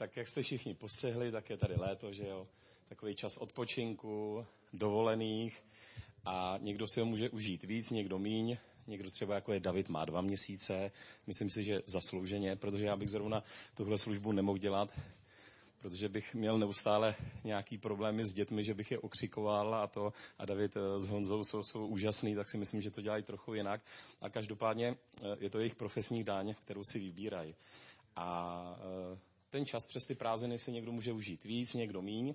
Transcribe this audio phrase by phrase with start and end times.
[0.00, 2.46] Tak jak jste všichni postřehli, tak je tady léto, že jo?
[2.88, 5.62] Takový čas odpočinku, dovolených
[6.24, 8.56] a někdo si ho může užít víc, někdo míň.
[8.86, 10.92] Někdo třeba jako je David má dva měsíce.
[11.26, 13.42] Myslím si, že zaslouženě, protože já bych zrovna
[13.76, 15.00] tuhle službu nemohl dělat,
[15.78, 17.14] protože bych měl neustále
[17.44, 21.44] nějaký problémy s dětmi, že bych je okřikoval a to a David eh, s Honzou
[21.44, 23.80] jsou, jsou úžasný, tak si myslím, že to dělají trochu jinak.
[24.20, 24.88] A každopádně
[25.22, 27.54] eh, je to jejich profesní dáň, kterou si vybírají.
[28.16, 28.76] A
[29.14, 32.34] eh, ten čas přes ty prázdniny si někdo může užít víc, někdo míň,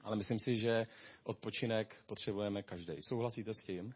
[0.00, 0.86] ale myslím si, že
[1.24, 2.94] odpočinek potřebujeme každý.
[3.00, 3.94] Souhlasíte s tím?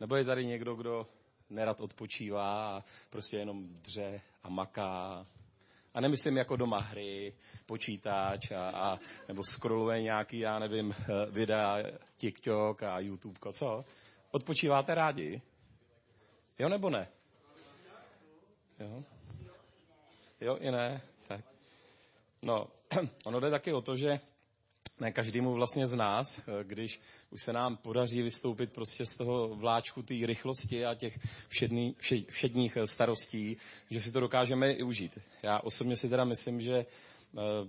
[0.00, 1.06] Nebo je tady někdo, kdo
[1.50, 5.26] nerad odpočívá a prostě jenom dře a maká
[5.94, 7.34] a nemyslím jako doma hry,
[7.66, 10.94] počítač a, a nebo scrolluje nějaký, já nevím,
[11.30, 11.78] videa,
[12.16, 13.84] TikTok a YouTube, co?
[14.30, 15.42] Odpočíváte rádi?
[16.58, 17.08] Jo nebo ne?
[18.78, 19.02] Jo?
[20.40, 21.02] Jo i ne?
[22.46, 22.66] No,
[23.24, 24.20] ono jde taky o to, že
[25.00, 29.48] ne každému vlastně z nás, eh, když už se nám podaří vystoupit prostě z toho
[29.48, 31.96] vláčku té rychlosti a těch všedný,
[32.28, 33.56] všedních eh, starostí,
[33.90, 35.18] že si to dokážeme i užít.
[35.42, 36.86] Já osobně si teda myslím, že eh,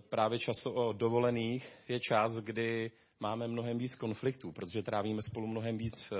[0.09, 5.77] právě často o dovolených je čas, kdy máme mnohem víc konfliktů, protože trávíme spolu mnohem
[5.77, 6.13] víc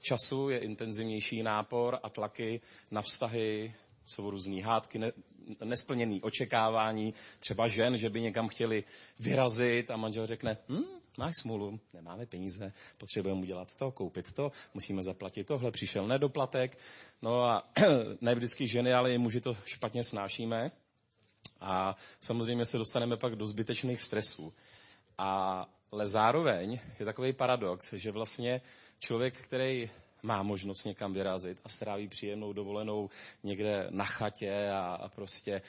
[0.00, 3.74] času, je intenzivnější nápor a tlaky na vztahy,
[4.08, 5.12] jsou různé hádky, ne,
[5.64, 8.84] nesplněné očekávání, třeba žen, že by někam chtěli
[9.18, 15.02] vyrazit a manžel řekne, hm, máš smůlu, nemáme peníze, potřebujeme udělat to, koupit to, musíme
[15.02, 16.78] zaplatit tohle, přišel nedoplatek.
[17.22, 17.70] No a
[18.20, 20.70] ne vždycky ženy, ale i muži to špatně snášíme.
[21.60, 24.54] A samozřejmě se dostaneme pak do zbytečných stresů.
[25.18, 28.60] A, ale zároveň je takový paradox, že vlastně
[28.98, 29.90] člověk, který
[30.22, 33.10] má možnost někam vyrazit a stráví příjemnou dovolenou
[33.42, 35.62] někde na chatě a, a prostě e,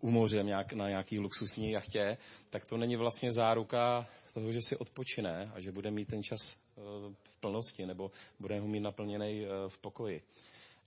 [0.00, 2.18] u moře nějak, na nějaký luxusní jachtě,
[2.50, 6.40] tak to není vlastně záruka toho, že si odpočine a že bude mít ten čas
[6.52, 6.80] e,
[7.10, 10.22] v plnosti nebo bude ho mít naplněný e, v pokoji.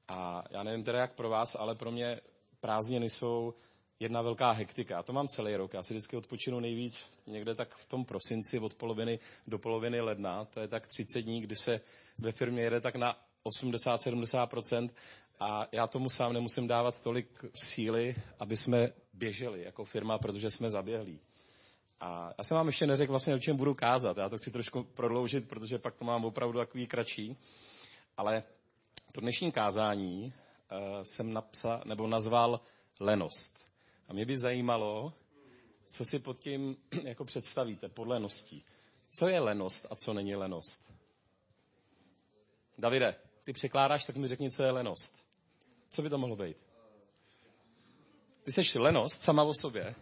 [0.08, 2.22] A já nevím teda jak pro vás, ale pro mě
[2.60, 3.54] prázdniny jsou
[4.00, 4.96] jedna velká hektika.
[4.96, 5.74] Já to mám celý rok.
[5.74, 10.46] Já si vždycky odpočinu nejvíc někde tak v tom prosinci od poloviny do poloviny ledna.
[10.46, 11.82] To je tak 30 dní, kdy se
[12.18, 14.90] ve firmě jede tak na 80-70%
[15.40, 20.70] a já tomu sám nemusím dávat tolik síly, aby jsme běželi jako firma, protože jsme
[20.70, 21.20] zaběhlí.
[22.00, 24.18] A já jsem vám ještě neřekl vlastně, o čem budu kázat.
[24.18, 27.38] Já to chci trošku prodloužit, protože pak to mám opravdu takový kratší.
[28.18, 28.44] Ale
[29.12, 32.60] to dnešní kázání uh, jsem napsal, nebo nazval
[33.00, 33.69] lenost.
[34.10, 35.14] A mě by zajímalo,
[35.86, 38.66] co si pod tím jako představíte, pod leností.
[39.12, 40.94] Co je lenost a co není lenost?
[42.78, 45.26] Davide, ty překládáš, tak mi řekni, co je lenost.
[45.90, 46.58] Co by to mohlo být?
[48.44, 49.96] Ty jsi lenost sama o sobě.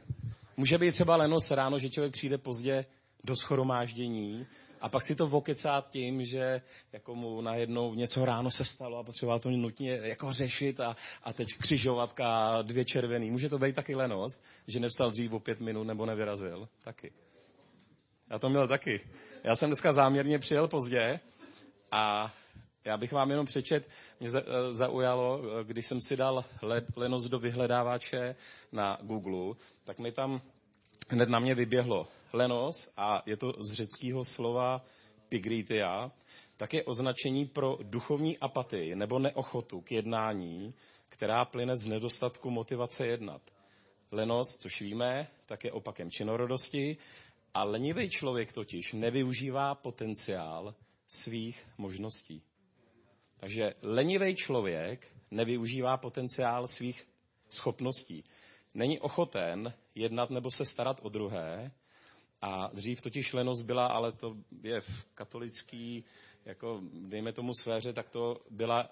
[0.57, 2.85] Může být třeba lenost ráno, že člověk přijde pozdě
[3.23, 4.47] do schromáždění
[4.81, 6.61] a pak si to vokecát tím, že
[6.93, 11.33] jako mu najednou něco ráno se stalo a potřeboval to nutně jako řešit a, a
[11.33, 13.31] teď křižovatka dvě červený.
[13.31, 16.69] Může to být taky lenost, že nevstal dřív o pět minut nebo nevyrazil?
[16.83, 17.11] Taky.
[18.29, 19.01] Já to měl taky.
[19.43, 21.19] Já jsem dneska záměrně přijel pozdě
[21.91, 22.33] a
[22.85, 23.89] já bych vám jenom přečet,
[24.19, 24.29] mě
[24.71, 26.45] zaujalo, když jsem si dal
[26.95, 28.35] lenost do vyhledávače
[28.71, 29.55] na Google,
[29.85, 30.41] tak mi tam
[31.09, 34.85] hned na mě vyběhlo lenos a je to z řeckého slova
[35.29, 36.11] pigritia,
[36.57, 40.73] tak je označení pro duchovní apatii nebo neochotu k jednání,
[41.09, 43.41] která plyne z nedostatku motivace jednat.
[44.11, 46.97] Lenost, což víme, tak je opakem činorodosti
[47.53, 50.75] a lenivý člověk totiž nevyužívá potenciál
[51.07, 52.41] svých možností.
[53.39, 57.07] Takže lenivý člověk nevyužívá potenciál svých
[57.49, 58.23] schopností.
[58.73, 61.71] Není ochoten jednat nebo se starat o druhé.
[62.41, 66.03] A dřív totiž lenost byla, ale to je v katolický,
[66.45, 68.89] jako dejme tomu sféře, tak to byla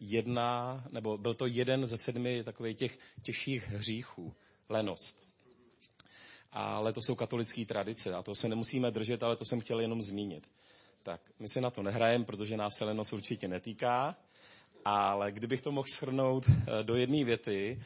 [0.00, 4.34] jedna, nebo byl to jeden ze sedmi takových těch těžších hříchů,
[4.68, 5.30] lenost.
[6.52, 10.02] Ale to jsou katolické tradice a to se nemusíme držet, ale to jsem chtěl jenom
[10.02, 10.46] zmínit.
[11.02, 14.16] Tak my si na to nehrajeme, protože nás se lenost určitě netýká,
[14.84, 17.82] ale kdybych to mohl shrnout eh, do jedné věty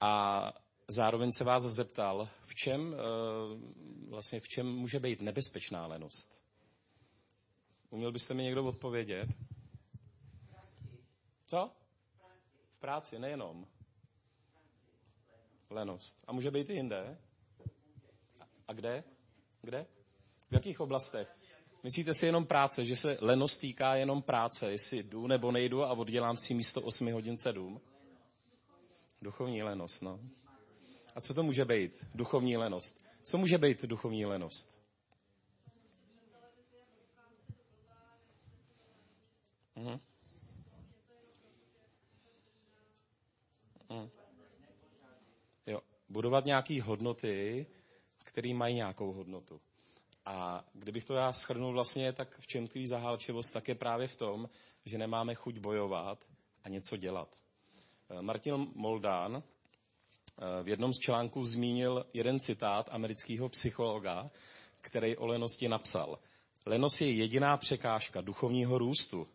[0.00, 0.42] a
[0.88, 2.98] zároveň se vás zeptal, v čem, eh,
[4.08, 6.42] vlastně v čem může být nebezpečná lenost?
[7.90, 9.28] Uměl byste mi někdo odpovědět?
[11.46, 11.70] Co?
[12.76, 13.66] V práci, nejenom.
[15.70, 16.24] Lenost.
[16.26, 17.18] A může být i jinde?
[18.68, 19.04] A kde?
[19.62, 19.86] Kde?
[20.50, 21.36] V jakých oblastech?
[21.82, 25.92] Myslíte si jenom práce, že se lenost týká jenom práce, jestli jdu nebo nejdu a
[25.92, 27.80] oddělám si místo 8 hodin 7?
[29.22, 30.20] Duchovní lenost, no.
[31.14, 32.06] A co to může být?
[32.14, 33.04] Duchovní lenost.
[33.22, 34.74] Co může být duchovní lenost?
[39.76, 40.00] Mhm.
[43.90, 44.10] Mhm.
[45.66, 47.66] Jo, budovat nějaké hodnoty,
[48.24, 49.60] které mají nějakou hodnotu.
[50.24, 54.16] A kdybych to já schrnul vlastně, tak v čem tvý zahálčivost, tak je právě v
[54.16, 54.48] tom,
[54.84, 56.24] že nemáme chuť bojovat
[56.64, 57.28] a něco dělat.
[58.10, 59.42] Eh, Martin Moldán
[60.62, 64.30] v jednom z článků zmínil jeden citát amerického psychologa,
[64.80, 66.18] který o lenosti napsal.
[66.66, 69.28] Lenost je jediná překážka duchovního růstu.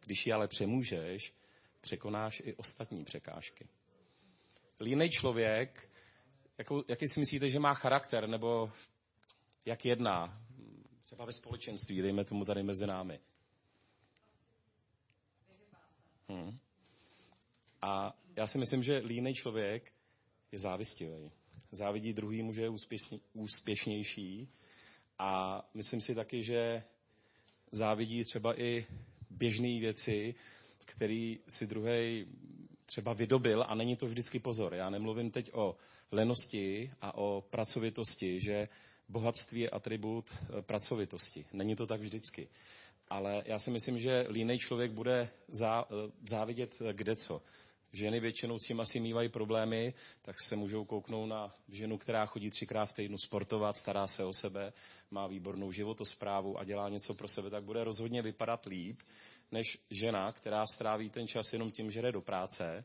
[0.00, 1.34] Když ji ale přemůžeš,
[1.80, 3.68] překonáš i ostatní překážky.
[4.80, 5.90] Línej člověk,
[6.58, 8.72] jakou, jaký si myslíte, že má charakter, nebo
[9.64, 10.42] jak jedná,
[11.04, 13.20] třeba ve společenství, dejme tomu tady mezi námi.
[16.28, 16.58] Hmm.
[17.82, 19.95] A já si myslím, že línej člověk
[20.56, 21.30] je závistivý.
[21.72, 24.48] Závidí druhýmu, že je úspěšný, úspěšnější
[25.18, 26.82] a myslím si taky, že
[27.72, 28.86] závidí třeba i
[29.30, 30.34] běžné věci,
[30.84, 32.26] který si druhý
[32.86, 34.74] třeba vydobil a není to vždycky pozor.
[34.74, 35.76] Já nemluvím teď o
[36.12, 38.68] lenosti a o pracovitosti, že
[39.08, 41.44] bohatství je atribut eh, pracovitosti.
[41.52, 42.48] Není to tak vždycky.
[43.08, 45.66] Ale já si myslím, že línej člověk bude eh,
[46.28, 47.42] závidět eh, kde co.
[47.92, 52.50] Ženy většinou s tím asi mývají problémy, tak se můžou kouknout na ženu, která chodí
[52.50, 54.72] třikrát v týdnu sportovat, stará se o sebe,
[55.10, 59.00] má výbornou životosprávu a dělá něco pro sebe, tak bude rozhodně vypadat líp,
[59.52, 62.84] než žena, která stráví ten čas jenom tím, že jde do práce,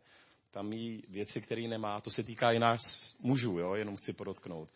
[0.51, 4.69] tam jí věci, které nemá, to se týká i nás mužů, jo, jenom chci podotknout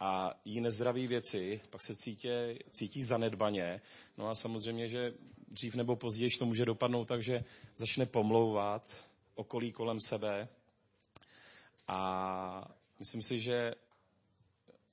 [0.00, 2.28] a jí nezdraví věci, pak se cítí,
[2.70, 3.80] cítí zanedbaně.
[4.18, 5.12] No a samozřejmě, že
[5.48, 7.44] dřív nebo později to může dopadnout tak, že
[7.76, 9.08] začne pomlouvat
[9.38, 10.48] okolí kolem sebe.
[11.88, 11.98] A
[12.98, 13.74] myslím si, že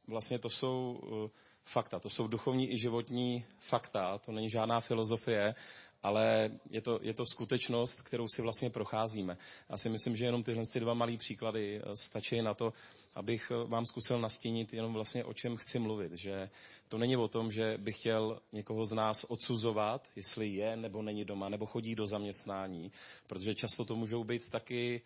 [0.08, 1.30] vlastně to jsou uh,
[1.64, 5.56] fakta, to jsou duchovní i životní fakta, to není žádná filozofie,
[6.04, 9.38] ale je to, je to skutečnost, kterou si vlastně procházíme.
[9.70, 12.74] Já si myslím, že jenom tyhle dva malé příklady uh, stačí na to,
[13.16, 16.12] abych eh, vám zkusil nastínit jenom vlastně o čem chci mluvit.
[16.14, 16.50] Že
[16.88, 21.26] to není o tom, že bych chtěl někoho z nás odsuzovat, jestli je nebo není
[21.26, 22.92] doma, nebo chodí do zaměstnání,
[23.28, 25.02] protože často to můžou být taky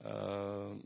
[0.00, 0.80] uh,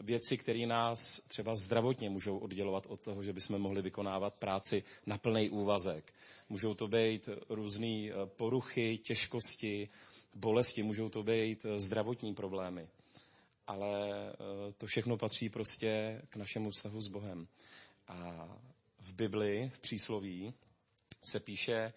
[0.00, 5.18] věci, které nás třeba zdravotně můžou oddělovat od toho, že bychom mohli vykonávat práci na
[5.18, 6.12] plný úvazek.
[6.48, 9.88] Můžou to být různé eh, poruchy, těžkosti,
[10.34, 12.88] bolesti, můžou to být zdravotní problémy
[13.66, 17.48] ale eh, to všechno patří prostě k našemu vztahu s Bohem.
[18.08, 18.48] A
[19.06, 20.54] v Bibli, v přísloví,
[21.24, 21.92] se píše, eh,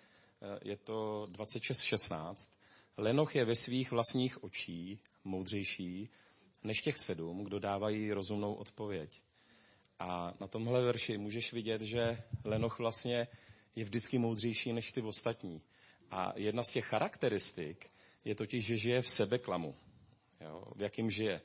[0.62, 2.60] je to 26.16,
[2.98, 6.10] Lenoch je ve svých vlastních očí moudřejší
[6.64, 9.22] než těch sedm, kdo dávají rozumnou odpověď.
[10.00, 13.28] A na tomhle verši můžeš vidět, že Lenoch vlastně
[13.76, 15.62] je vždycky moudřejší než ty ostatní.
[16.12, 17.90] A jedna z těch charakteristik
[18.26, 19.76] je totiž, že žije v sebeklamu.
[20.42, 21.42] Jo, v jakým žije.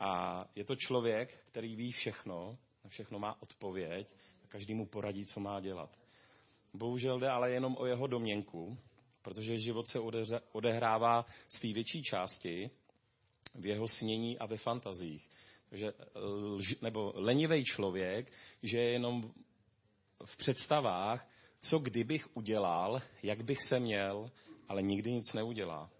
[0.00, 4.14] A je to člověk, který ví všechno, na všechno má odpověď
[4.52, 5.98] každý mu poradí, co má dělat.
[6.74, 8.78] Bohužel jde ale jenom o jeho domněnku,
[9.22, 9.98] protože život se
[10.52, 12.70] odehrává z té větší části
[13.54, 15.28] v jeho snění a ve fantazích.
[15.68, 15.92] Takže
[16.56, 18.32] lž, nebo lenivý člověk,
[18.62, 19.30] že je jenom
[20.24, 21.28] v představách,
[21.60, 24.30] co kdybych udělal, jak bych se měl,
[24.68, 25.90] ale nikdy nic neudělá.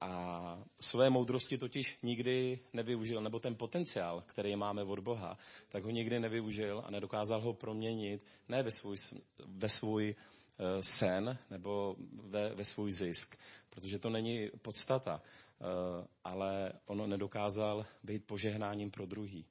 [0.00, 5.38] A své moudrosti totiž nikdy nevyužil, nebo ten potenciál, který máme od Boha,
[5.68, 8.96] tak ho nikdy nevyužil a nedokázal ho proměnit ne ve svůj,
[9.46, 13.36] ve svůj uh, sen nebo ve, ve svůj zisk,
[13.70, 15.22] protože to není podstata,
[15.60, 15.66] uh,
[16.24, 19.46] ale ono nedokázal být požehnáním pro druhý.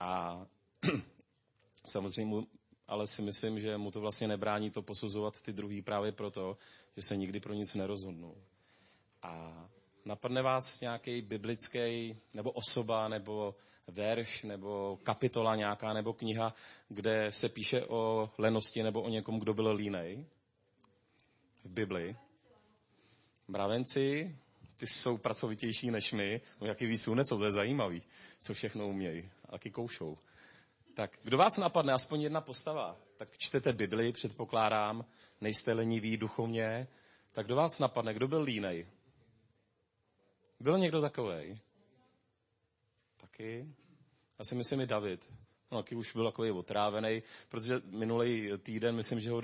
[0.00, 0.46] A
[1.86, 2.46] samozřejmě
[2.88, 6.56] ale si myslím, že mu to vlastně nebrání to posuzovat ty druhý právě proto,
[6.96, 8.36] že se nikdy pro nic nerozhodnul.
[9.24, 9.64] A
[10.04, 13.54] napadne vás nějaký biblický, nebo osoba, nebo
[13.86, 16.54] verš, nebo kapitola nějaká, nebo kniha,
[16.88, 20.26] kde se píše o lenosti nebo o někom, kdo byl línej
[21.64, 22.16] v Bibli.
[23.48, 24.36] Mravenci,
[24.76, 28.02] ty jsou pracovitější než my, no jaký víc unesou, to je zajímavý,
[28.40, 30.18] co všechno umějí, a koušou.
[30.94, 35.04] Tak kdo vás napadne, aspoň jedna postava, tak čtete Bibli, předpokládám,
[35.40, 36.88] nejste leniví duchovně,
[37.32, 38.86] tak kdo vás napadne, kdo byl línej?
[40.60, 41.60] Byl někdo takový?
[43.20, 43.66] Taky?
[44.38, 45.32] Já si myslím i David.
[45.70, 49.42] No, taky už byl takový otrávený, protože minulý týden, myslím, že ho, uh,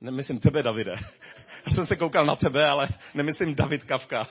[0.00, 0.92] nemyslím tebe, Davide.
[1.66, 4.28] Já jsem se koukal na tebe, ale nemyslím David Kavka.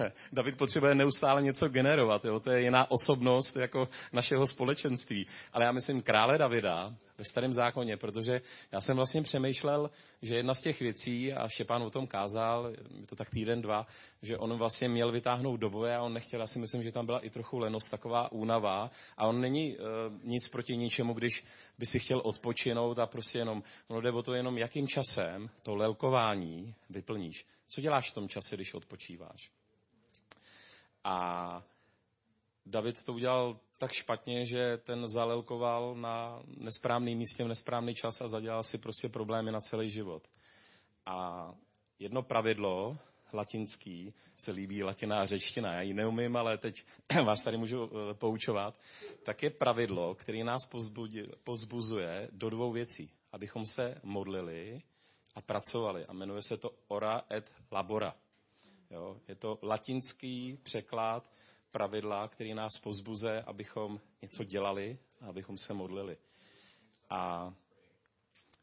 [0.32, 2.40] David potřebuje neustále něco generovat, jo?
[2.40, 5.26] to je jiná osobnost jako našeho společenství.
[5.52, 8.40] Ale já myslím krále Davida ve starém zákoně, protože
[8.72, 9.90] já jsem vlastně přemýšlel,
[10.22, 13.86] že jedna z těch věcí, a Štěpán o tom kázal, je to tak týden, dva,
[14.22, 17.06] že on vlastně měl vytáhnout do boje a on nechtěl, já si myslím, že tam
[17.06, 19.84] byla i trochu lenost, taková únava a on není uh,
[20.24, 21.44] nic proti ničemu, když
[21.78, 25.74] by si chtěl odpočinout a prostě jenom, ono jde o to jenom, jakým časem to
[25.74, 27.46] lelkování vyplníš.
[27.68, 29.59] Co děláš v tom čase, když odpočíváš?
[31.04, 31.64] A
[32.66, 38.28] David to udělal tak špatně, že ten zalelkoval na nesprávný místě v nesprávný čas a
[38.28, 40.28] zadělal si prostě problémy na celý život.
[41.06, 41.48] A
[41.98, 42.96] jedno pravidlo,
[43.32, 46.84] latinský, se líbí latina a řečtina, já ji neumím, ale teď
[47.24, 48.78] vás tady můžu eh, poučovat,
[49.22, 50.68] tak je pravidlo, který nás
[51.44, 53.10] pozbuzuje do dvou věcí.
[53.32, 54.82] Abychom se modlili
[55.34, 56.06] a pracovali.
[56.06, 58.14] A jmenuje se to ora et labora.
[58.90, 59.20] Jo?
[59.28, 61.30] Je to latinský překlad
[61.70, 66.16] pravidla, který nás pozbuze, abychom něco dělali a abychom se modlili.
[67.10, 67.52] A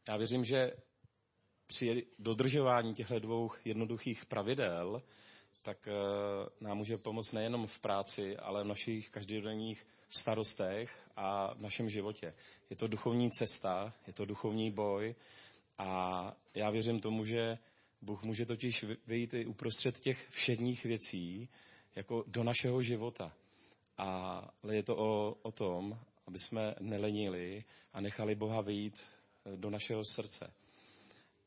[0.08, 0.72] já věřím, že
[1.68, 5.04] při dodržování těchto dvou jednoduchých pravidel,
[5.62, 5.94] tak eh,
[6.62, 12.34] nám může pomoct nejenom v práci, ale v našich každodenních starostech a v našem životě.
[12.70, 15.16] Je to duchovní cesta, je to duchovní boj
[15.78, 17.58] a já věřím tomu, že
[18.02, 21.50] Bůh může totiž vyjít i uprostřed těch všedních věcí,
[21.96, 23.34] jako do našeho života.
[23.98, 27.64] A, ale je to o, o tom, aby jsme nelenili
[27.94, 29.02] a nechali Boha vyjít
[29.46, 30.54] eh, do našeho srdce.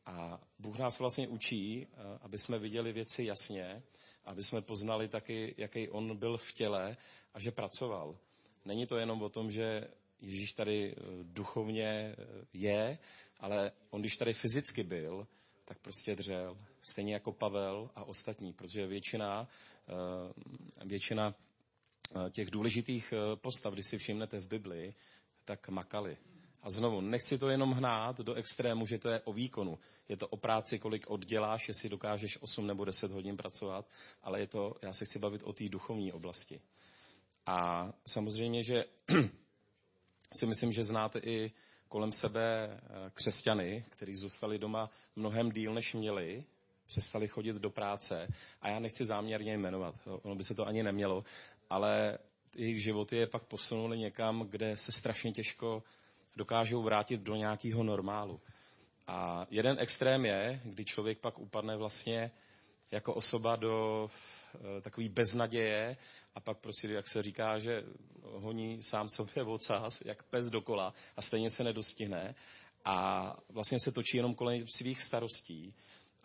[0.07, 3.83] A Bůh nás vlastně učí, eh, aby jsme viděli věci jasně,
[4.25, 6.97] aby jsme poznali taky, jaký On byl v těle
[7.35, 8.19] a že pracoval.
[8.64, 9.88] Není to jenom o tom, že
[10.21, 12.16] Ježíš tady eh, duchovně
[12.52, 12.99] je,
[13.40, 15.26] ale on, když tady fyzicky byl,
[15.70, 16.56] tak prostě dřel.
[16.82, 19.48] Stejně jako Pavel a ostatní, protože většina,
[19.88, 24.94] eh, většina eh, těch důležitých eh, postav, když si všimnete v Bibli,
[25.44, 26.16] tak makali.
[26.62, 29.78] A znovu, nechci to jenom hnát do extrému, že to je o výkonu.
[30.08, 33.86] Je to o práci, kolik odděláš, jestli dokážeš 8 nebo 10 hodin pracovat,
[34.22, 36.60] ale je to, já se chci bavit o té duchovní oblasti.
[37.46, 38.84] A samozřejmě, že
[40.32, 41.52] si myslím, že znáte i
[41.90, 46.44] kolem sebe eh, křesťany, kteří zůstali doma mnohem díl, než měli,
[46.87, 48.28] přestali chodit do práce.
[48.62, 51.25] A já nechci záměrně jmenovat, ono by se to ani nemělo,
[51.70, 52.18] ale
[52.54, 55.82] jejich životy je pak posunuli někam, kde se strašně těžko
[56.37, 58.40] dokážou vrátit do nějakého normálu.
[59.06, 62.30] A jeden extrém je, kdy člověk pak upadne vlastně
[62.90, 64.39] jako osoba do Eh,
[64.83, 65.97] takový beznaděje
[66.35, 67.83] a pak prostě, jak se říká, že
[68.23, 72.35] honí sám sobě ocas, jak pes dokola a stejně se nedostihne
[72.85, 75.75] a vlastně se točí jenom kolem svých starostí.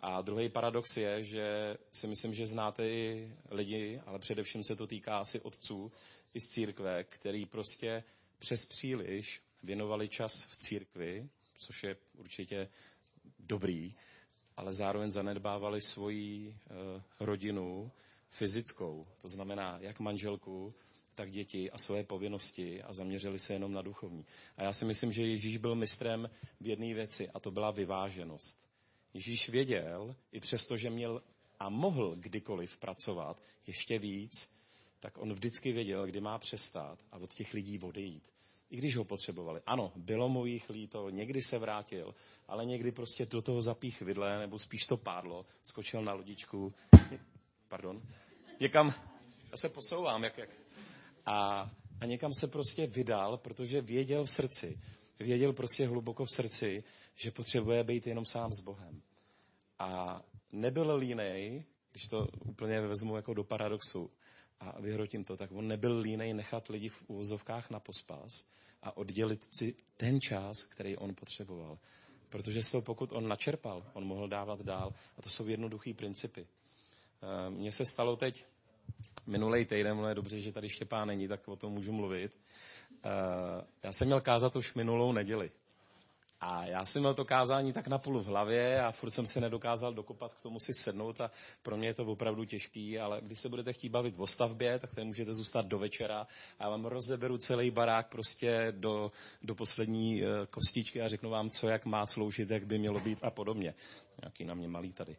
[0.00, 4.86] A druhý paradox je, že si myslím, že znáte i lidi, ale především se to
[4.86, 5.92] týká asi otců
[6.34, 8.04] i z církve, který prostě
[8.38, 11.28] přes příliš věnovali čas v církvi,
[11.58, 12.68] což je určitě
[13.38, 13.94] dobrý,
[14.56, 17.92] ale zároveň zanedbávali svoji uh, rodinu,
[18.30, 20.74] fyzickou, to znamená jak manželku,
[21.14, 24.26] tak děti a své povinnosti a zaměřili se jenom na duchovní.
[24.56, 26.30] A já si myslím, že Ježíš byl mistrem
[26.60, 28.66] v jedné věci a to byla vyváženost.
[29.14, 31.22] Ježíš věděl, i přesto, že měl
[31.58, 34.50] a mohl kdykoliv pracovat ještě víc,
[35.00, 38.32] tak on vždycky věděl, kdy má přestát a od těch lidí odejít.
[38.70, 39.60] I když ho potřebovali.
[39.66, 42.14] Ano, bylo mu jich líto, někdy se vrátil,
[42.48, 46.74] ale někdy prostě do toho zapích vidle, nebo spíš to pádlo, skočil na lodičku,
[47.68, 48.02] pardon,
[48.60, 48.94] někam,
[49.50, 50.50] já se posouvám, jak, jak.
[51.26, 51.70] A,
[52.00, 54.80] a někam se prostě vydal, protože věděl v srdci,
[55.18, 59.02] věděl prostě hluboko v srdci, že potřebuje být jenom sám s Bohem.
[59.78, 60.20] A
[60.52, 64.10] nebyl línej, když to úplně vezmu jako do paradoxu
[64.60, 68.44] a vyhrotím to, tak on nebyl línej nechat lidi v úvozovkách na pospas
[68.82, 71.78] a oddělit si ten čas, který on potřeboval.
[72.28, 74.92] Protože z toho, pokud on načerpal, on mohl dávat dál.
[75.18, 76.46] A to jsou jednoduché principy.
[77.22, 78.44] Eh, mně se stalo teď
[79.26, 82.32] minulý týden, no je dobře, že tady Štěpán není, tak o tom můžu mluvit.
[83.04, 83.10] Eh,
[83.82, 85.50] já jsem měl kázat už minulou neděli.
[86.40, 89.94] A já jsem měl to kázání tak napůl v hlavě a furt jsem si nedokázal
[89.94, 91.30] dokopat k tomu si sednout a
[91.62, 94.94] pro mě je to opravdu těžký, ale když se budete chtít bavit o stavbě, tak
[94.94, 96.26] tady můžete zůstat do večera
[96.58, 101.50] a já vám rozeberu celý barák prostě do, do poslední eh, kostičky a řeknu vám,
[101.50, 103.74] co jak má sloužit, jak by mělo být a podobně.
[104.22, 105.16] nějaký na mě malý tady.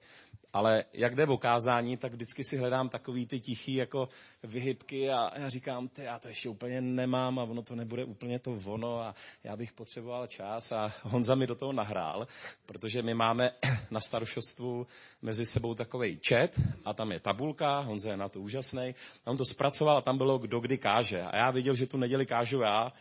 [0.54, 4.10] Ale jak jde o kázání, tak vždycky si hledám takový ty tichý jako
[4.44, 8.40] vyhybky a já říkám, ty, já to ještě úplně nemám a ono to nebude úplně
[8.40, 10.72] to ono a já bych potřeboval čas.
[10.72, 12.28] A Honza mi do toho nahrál,
[12.66, 13.50] protože my máme
[13.92, 14.88] na starošostvu
[15.22, 16.52] mezi sebou takový chat
[16.86, 20.38] a tam je tabulka, Honza je na to úžasný, on to zpracoval a tam bylo
[20.38, 21.22] kdo kdy káže.
[21.22, 22.92] A já viděl, že tu neděli kážu já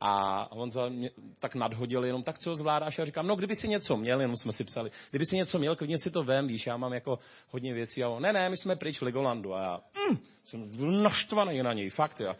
[0.00, 2.98] a on za mě tak nadhodil jenom, tak co zvládáš?
[2.98, 5.76] A říkám, no kdyby si něco měl, jenom jsme si psali, kdyby si něco měl,
[5.76, 7.18] klidně si to vem, víš, já mám jako
[7.50, 8.04] hodně věcí.
[8.04, 9.54] A on, ne, ne, my jsme pryč v Legolandu.
[9.54, 9.80] A já,
[10.10, 12.34] mm, jsem byl naštvaný na něj, fakt, jo.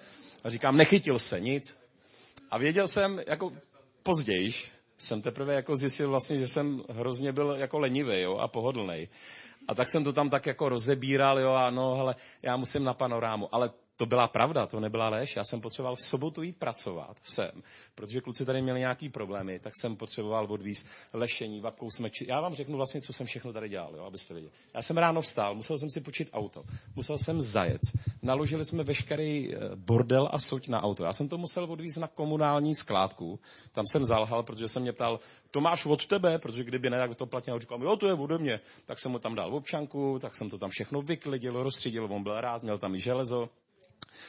[0.44, 1.78] A říkám, nechytil se, nic.
[2.50, 3.52] A věděl jsem, jako
[4.02, 4.52] později,
[4.98, 9.08] jsem teprve jako zjistil vlastně, že jsem hrozně byl jako lenivý jo, a pohodlný.
[9.68, 12.94] A tak jsem to tam tak jako rozebíral, jo, a no, hele, já musím na
[12.94, 13.54] panorámu.
[13.54, 15.36] Ale to byla pravda, to nebyla lež.
[15.36, 17.62] Já jsem potřeboval v sobotu jít pracovat sem,
[17.94, 22.10] protože kluci tady měli nějaký problémy, tak jsem potřeboval odvíst lešení, vapkou jsme...
[22.10, 22.26] Či...
[22.28, 24.52] Já vám řeknu vlastně, co jsem všechno tady dělal, jo, abyste věděli.
[24.74, 26.62] Já jsem ráno vstál, musel jsem si počít auto,
[26.96, 27.80] musel jsem zajet,
[28.22, 31.04] naložili jsme veškerý eh, bordel a soť na auto.
[31.04, 33.40] Já jsem to musel odvízt na komunální skládku,
[33.72, 37.16] tam jsem zalhal, protože jsem mě ptal, to máš od tebe, protože kdyby ne, tak
[37.16, 37.58] to platilo.
[37.58, 38.60] Říkám, jo, to je ode mě.
[38.86, 42.40] Tak jsem mu tam dal občanku, tak jsem to tam všechno vyklidil, rozstřídil, on byl
[42.40, 43.48] rád, měl tam i železo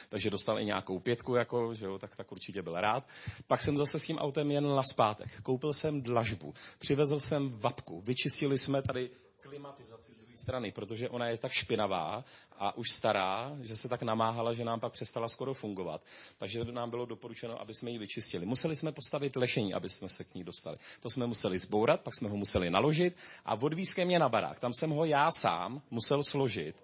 [0.08, 3.04] takže dostal i nějakou pětku, jako, že jo, tak, tak určitě byl rád.
[3.46, 5.40] Pak jsem zase s tím autem jen na zpátek.
[5.42, 9.10] Koupil jsem dlažbu, přivezl jsem vapku, vyčistili jsme tady
[9.52, 12.24] klimatizaci z druhé strany, protože ona je tak špinavá
[12.58, 16.00] a už stará, že se tak namáhala, že nám pak přestala skoro fungovat.
[16.38, 18.46] Takže nám bylo doporučeno, aby jsme ji vyčistili.
[18.46, 20.76] Museli jsme postavit lešení, aby jsme se k ní dostali.
[21.00, 24.60] To jsme museli zbourat, pak jsme ho museli naložit a odvíz ke mně na barák.
[24.60, 26.76] Tam jsem ho já sám musel složit.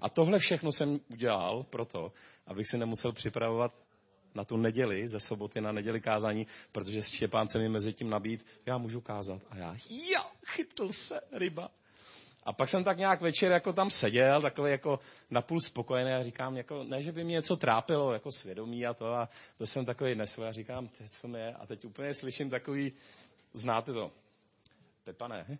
[0.00, 2.12] A tohle všechno jsem udělal proto,
[2.46, 3.74] abych si nemusel připravovat
[4.34, 8.46] na tu neděli, ze soboty na neděli kázání, protože Štěpán se mi mezi tím nabít,
[8.66, 9.42] já můžu kázat.
[9.50, 11.70] A já, jo, chytl se, ryba.
[12.46, 14.98] A pak jsem tak nějak večer jako tam seděl, takový jako
[15.30, 19.06] napůl spokojený a říkám, jako, ne, že by mě něco trápilo, jako svědomí a to.
[19.06, 21.54] A byl jsem takový nesvoj a říkám, teď co mi je?
[21.54, 22.92] A teď úplně slyším takový,
[23.52, 24.10] znáte to,
[25.04, 25.58] Pepa ne?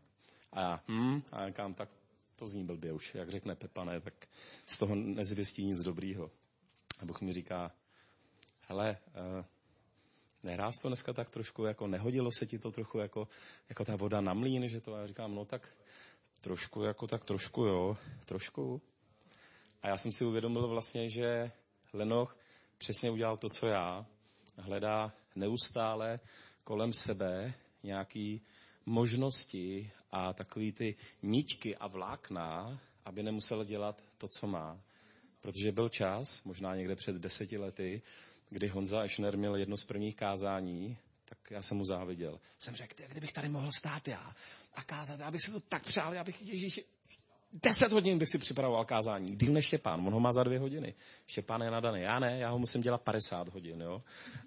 [0.53, 1.88] A já, hm, a říkám, tak
[2.37, 3.14] to zní blbě už.
[3.14, 4.14] Jak řekne Pepa ne, tak
[4.67, 6.31] z toho nezvěstí nic dobrýho.
[6.99, 7.73] A Bůh mi říká,
[8.61, 8.99] hele,
[9.38, 9.45] uh,
[10.43, 13.29] nehrás to dneska tak trošku, jako nehodilo se ti to trochu jako,
[13.69, 15.77] jako ta voda na mlín, že to, a já říkám, no tak
[16.40, 18.83] trošku, jako tak trošku, jo, trošku.
[19.83, 21.53] A já jsem si uvědomil vlastně, že
[21.92, 22.38] Lenoch
[22.79, 24.07] přesně udělal to, co já.
[24.57, 26.20] Hledá neustále
[26.64, 28.42] kolem sebe nějaký
[28.87, 34.81] možnosti a takový ty niťky a vlákna, aby nemusel dělat to, co má.
[35.40, 38.03] Protože byl čas, možná někde před deseti lety,
[38.51, 42.40] kdy Honza Ešner měl jedno z prvních kázání, tak já jsem mu záviděl.
[42.59, 44.35] Jsem řekl, kdybych tady mohl stát já
[44.75, 46.85] a kázat, já bych si to tak přál, já bych Ježíši,
[47.62, 49.37] Deset hodin bych si připravoval kázání.
[49.37, 50.95] Díl než Štěpán, on ho má za dvě hodiny.
[51.27, 52.03] Štěpán je nadaný.
[52.03, 53.81] Já ne, já ho musím dělat 50 hodin.
[53.81, 54.03] Jo?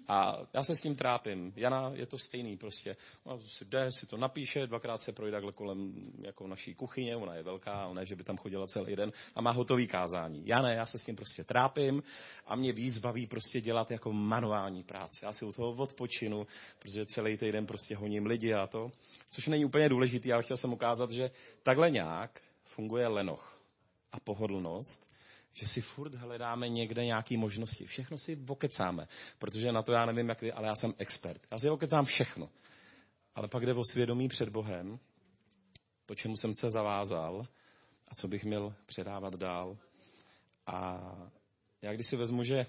[0.08, 1.52] A já se s tím trápím.
[1.56, 2.96] Jana je to stejný prostě.
[3.24, 5.92] Ona si jde, si to napíše, dvakrát se projde takhle kolem
[6.22, 9.40] jako naší kuchyně, ona je velká, ona je, že by tam chodila celý den a
[9.40, 10.42] má hotový kázání.
[10.46, 12.02] Já ne, já se s tím prostě trápím
[12.46, 15.24] a mě víc baví prostě dělat jako manuální práci.
[15.24, 16.46] Já si u toho odpočinu,
[16.78, 18.92] protože celý týden prostě honím lidi a to,
[19.28, 21.30] což není úplně důležitý, ale chtěl jsem ukázat, že
[21.62, 23.62] takhle nějak funguje lenoch
[24.12, 25.08] a pohodlnost,
[25.52, 27.86] že si furt hledáme někde nějaké možnosti.
[27.86, 31.46] Všechno si okecáme, protože na to já nevím, jak vy, ale já jsem expert.
[31.50, 32.50] Já si okecám všechno.
[33.34, 34.98] Ale pak jde o svědomí před Bohem,
[36.06, 37.46] to, čemu jsem se zavázal
[38.08, 39.78] a co bych měl předávat dál.
[40.66, 41.00] A
[41.82, 42.66] já když si vezmu, že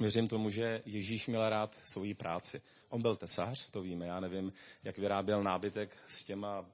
[0.00, 2.62] věřím tomu, že Ježíš měl rád svoji práci.
[2.88, 4.52] On byl tesař, to víme, já nevím,
[4.84, 6.66] jak vyráběl nábytek s těma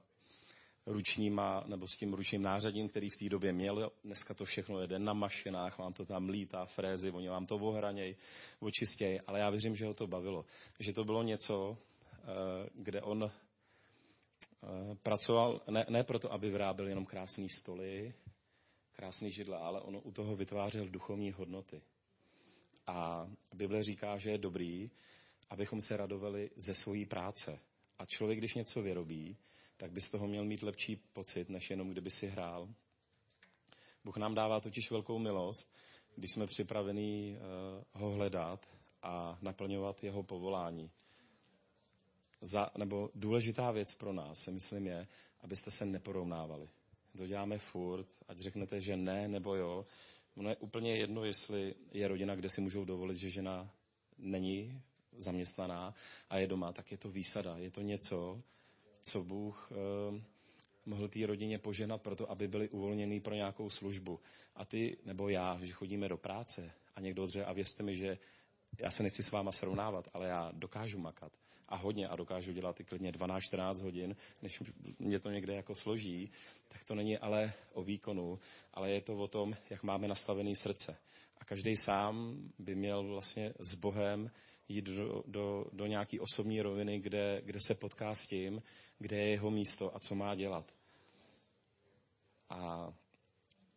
[0.89, 3.91] ručníma, nebo s tím ručním nářadím, který v té době měl.
[4.03, 8.15] Dneska to všechno jede na mašinách, vám to tam lítá, frézy, oni vám to ohraněj,
[8.59, 10.45] očistěj, ale já věřím, že ho to bavilo.
[10.79, 11.77] Že to bylo něco,
[12.13, 18.13] eh, kde on eh, pracoval ne, ne proto, aby vyráběl jenom krásné stoly,
[18.93, 21.81] krásný židle, ale on u toho vytvářel duchovní hodnoty.
[22.87, 24.89] A Bible říká, že je dobrý,
[25.49, 27.59] abychom se radovali ze svojí práce.
[27.99, 29.37] A člověk, když něco vyrobí,
[29.79, 32.69] tak by z toho měl mít lepší pocit, než jenom kdyby si hrál.
[34.03, 35.75] Bůh nám dává totiž velkou milost,
[36.15, 38.67] když jsme připraveni uh, ho hledat
[39.01, 40.91] a naplňovat jeho povolání.
[42.41, 45.07] Za, nebo důležitá věc pro nás, si myslím, je,
[45.41, 46.69] abyste se neporovnávali.
[47.17, 49.85] To děláme furt, ať řeknete, že ne nebo jo.
[50.37, 53.69] Ono je úplně jedno, jestli je rodina, kde si můžou dovolit, že žena
[54.17, 54.81] není
[55.17, 55.93] zaměstnaná
[56.29, 57.57] a je doma, tak je to výsada.
[57.57, 58.41] Je to něco,
[59.09, 60.21] co Bůh eh,
[60.85, 64.19] mohl té rodině poženat proto, aby byli uvolněný pro nějakou službu.
[64.55, 68.17] A ty nebo já, že chodíme do práce a někdo dře a věřte mi, že
[68.79, 71.31] já se nechci s váma srovnávat, ale já dokážu makat
[71.67, 74.63] a hodně a dokážu dělat i klidně 12-14 hodin, než
[74.99, 76.31] mě to někde jako složí,
[76.67, 78.39] tak to není ale o výkonu,
[78.73, 80.97] ale je to o tom, jak máme nastavený srdce.
[81.37, 84.31] A každý sám by měl vlastně s Bohem
[84.69, 88.61] jít do, do, do nějaké osobní roviny, kde, kde se potká s tím,
[88.99, 90.65] kde je jeho místo a co má dělat.
[92.49, 92.89] A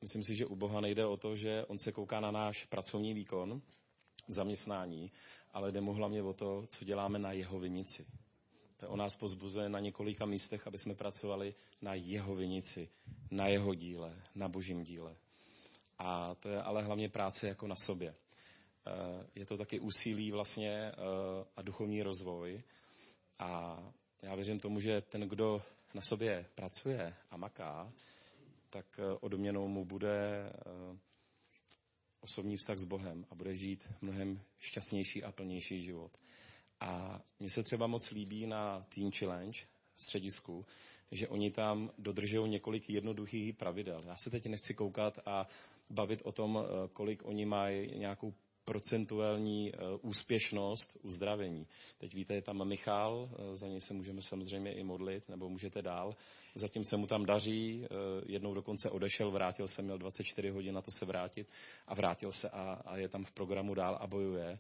[0.02, 3.14] myslím si, že u Boha nejde o to, že on se kouká na náš pracovní
[3.14, 3.62] výkon,
[4.28, 5.12] zaměstnání,
[5.50, 8.07] ale jde mu hlavně o to, co děláme na jeho vinici.
[8.76, 12.88] To o nás pozbuzuje na několika místech, aby jsme pracovali na jeho vinici,
[13.31, 15.16] na jeho díle, na božím díle.
[15.98, 18.14] A to je ale hlavně práce jako na sobě.
[18.87, 20.95] Eh, je to taky úsilí vlastně eh,
[21.57, 22.62] a duchovní rozvoj.
[23.38, 23.79] A
[24.23, 25.62] já věřím tomu, že ten, kdo
[25.95, 27.92] na sobě pracuje a maká,
[28.71, 30.53] tak eh, odměnou mu bude
[32.21, 36.18] osobní vztah s Bohem a bude žít mnohem šťastnější a plnější život.
[36.81, 39.61] A mně se třeba moc líbí na Teen Challenge
[39.97, 40.66] středisku,
[41.11, 44.03] že oni tam dodržují několik jednoduchých pravidel.
[44.07, 45.49] Já se teď nechci koukat a
[45.90, 51.66] bavit o tom, kolik oni mají nějakou procentuální eh, úspěšnost uzdravení.
[51.98, 55.83] Teď víte, je tam Michal, eh, za něj se můžeme samozřejmě i modlit, nebo můžete
[55.83, 56.16] dál.
[56.55, 57.88] Zatím se mu tam daří, eh,
[58.27, 61.48] jednou dokonce odešel, vrátil se, měl 24 hodin na to se vrátit
[61.87, 64.59] a vrátil se a, a je tam v programu dál a bojuje.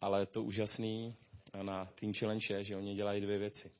[0.00, 1.14] Ale to úžasný
[1.62, 3.70] na Team Challenge je, že oni dělají dvě věci.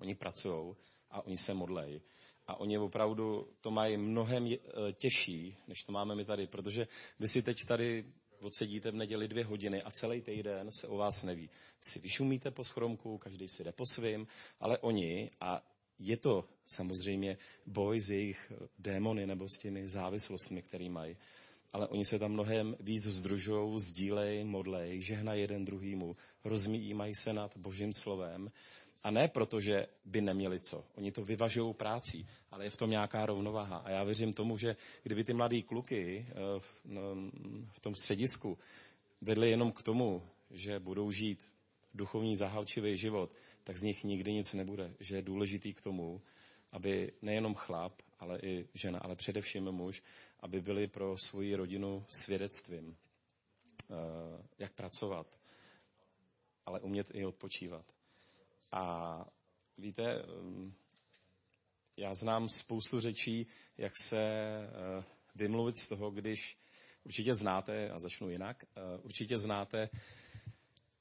[0.00, 0.74] Oni pracují
[1.10, 2.02] a oni se modlejí.
[2.46, 4.48] A oni opravdu to mají mnohem
[4.92, 6.86] těžší, než to máme my tady, protože
[7.18, 8.04] vy si teď tady
[8.40, 11.50] odsedíte v neděli dvě hodiny a celý týden se o vás neví.
[11.80, 14.26] Si vyšumíte po schromku, každý si jde po svým,
[14.60, 15.62] ale oni, a
[15.98, 21.16] je to samozřejmě boj s jejich démony nebo s těmi závislostmi, které mají,
[21.72, 27.56] ale oni se tam mnohem víc združují, sdílej, modlej, žehna jeden druhýmu, rozmíjímají se nad
[27.56, 28.50] božím slovem
[29.06, 30.84] a ne proto, že by neměli co.
[30.94, 33.76] Oni to vyvažují práci, ale je v tom nějaká rovnováha.
[33.76, 36.34] A já věřím tomu, že kdyby ty mladý kluky eh,
[36.84, 37.00] no,
[37.72, 38.58] v tom středisku
[39.20, 41.38] vedli jenom k tomu, že budou žít
[41.94, 43.30] duchovní zahalčivý život,
[43.64, 44.94] tak z nich nikdy nic nebude.
[45.00, 46.22] Že je důležitý k tomu,
[46.72, 50.02] aby nejenom chlap, ale i žena, ale především muž,
[50.40, 52.96] aby byli pro svoji rodinu svědectvím,
[53.90, 53.94] eh,
[54.58, 55.26] jak pracovat,
[56.66, 57.95] ale umět i odpočívat.
[58.76, 59.24] A
[59.78, 60.74] víte, um,
[61.96, 63.46] já znám spoustu řečí,
[63.78, 66.58] jak se uh, vymluvit z toho, když
[67.04, 69.88] určitě znáte, a začnu jinak, uh, určitě znáte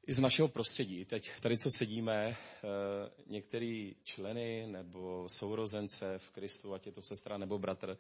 [0.07, 1.05] i z našeho prostředí.
[1.05, 2.69] Teď tady, co sedíme, uh,
[3.27, 7.97] některý členy nebo sourozence v Kristu, ať je to sestra nebo bratr,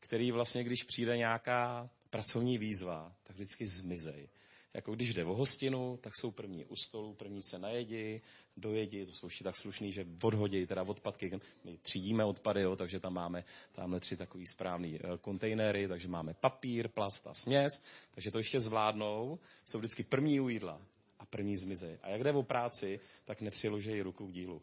[0.00, 4.28] který vlastně, když přijde nějaká pracovní výzva, tak vždycky zmizej
[4.76, 8.20] jako když jde o hostinu, tak jsou první u stolu, první se najedí,
[8.56, 11.40] dojedí, to jsou ještě tak slušný, že odhodí teda odpadky.
[11.64, 16.34] My třídíme odpady, jo, takže tam máme tamhle tři takový správný eh, kontejnery, takže máme
[16.34, 20.82] papír, plast a směs, takže to ještě zvládnou, jsou vždycky první u jídla
[21.18, 21.98] a první zmizej.
[22.02, 24.62] A jak jde o práci, tak nepřiložejí ruku k dílu.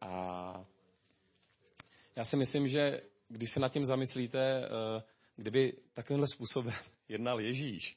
[0.00, 0.66] A
[2.16, 5.02] já si myslím, že když se nad tím zamyslíte, eh,
[5.36, 6.74] kdyby takovýmhle způsobem
[7.08, 7.96] jednal Ježíš,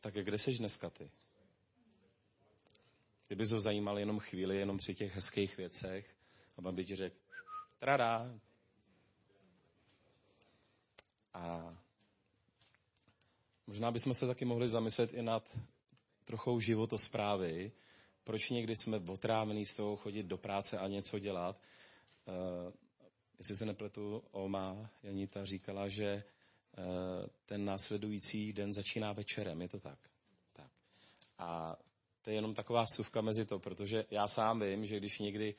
[0.00, 1.10] tak kde seš dneska ty?
[3.26, 6.14] Kdyby to zajímal jenom chvíli, jenom při těch hezkých věcech,
[6.56, 7.16] a by ti řekl,
[7.78, 8.40] trada.
[11.34, 11.76] A
[13.66, 15.58] možná bychom se taky mohli zamyslet i nad
[16.24, 17.72] trochou životosprávy,
[18.24, 21.60] proč někdy jsme otrávení z toho chodit do práce a něco dělat.
[22.26, 22.72] Uh,
[23.38, 26.24] jestli se nepletu, Oma Janita říkala, že
[27.46, 29.98] ten následující den začíná večerem, je to tak?
[30.52, 30.70] tak.
[31.38, 31.76] A
[32.22, 35.54] to je jenom taková vsuvka mezi to, protože já sám vím, že když někdy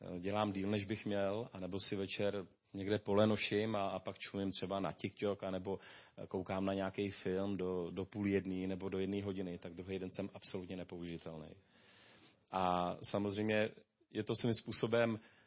[0.00, 4.50] eh, dělám díl, než bych měl, anebo si večer někde polenoším a, a pak čumím
[4.50, 5.78] třeba na TikTok, anebo
[6.18, 9.98] eh, koukám na nějaký film do, do půl jedné nebo do jedné hodiny, tak druhý
[9.98, 11.54] den jsem absolutně nepoužitelný.
[12.50, 13.70] A samozřejmě
[14.10, 15.41] je to svým způsobem Eh,